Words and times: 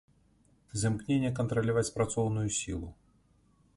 З 0.83 0.87
імкнення 0.89 1.31
кантраляваць 1.39 1.85
працоўную 1.99 2.47
сілу. 2.61 2.91